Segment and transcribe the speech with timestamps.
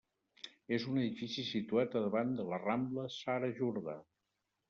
[0.77, 3.97] És un edifici situat a davant de la Rambla Sara Jordà.